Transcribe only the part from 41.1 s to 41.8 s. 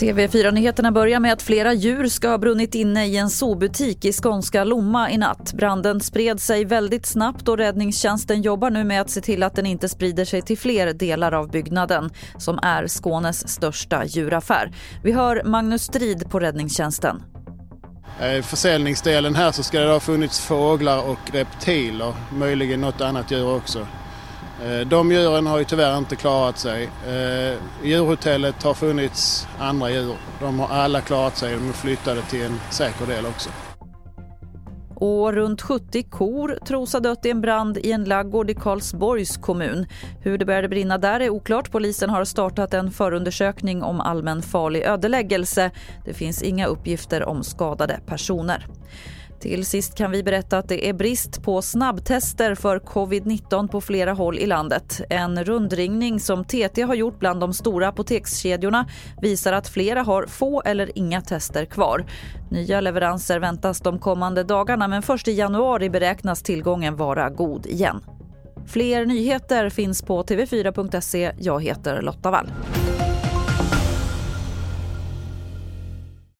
är oklart.